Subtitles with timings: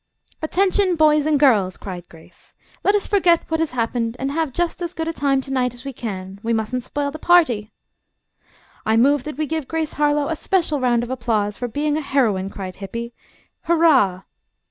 [0.41, 2.55] "Attention, boys and girls," cried Grace.
[2.83, 5.75] "Let us forget what has happened and have just as good a time to night
[5.75, 6.39] as we can.
[6.41, 7.71] We mustn't spoil the party."
[8.83, 12.01] "I move that we give Grace Harlowe a special round of applause for being a
[12.01, 13.13] heroine," cried Hippy.
[13.65, 14.23] "Hurrah!"